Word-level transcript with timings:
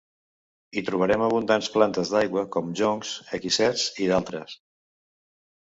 Hi 0.71 0.81
trobarem 0.87 1.25
abundants 1.25 1.69
plantes 1.75 2.13
d'aigua 2.15 2.45
com 2.57 2.73
joncs, 2.81 3.13
equisets 3.41 3.85
i 4.07 4.09
d'altres. 4.15 4.57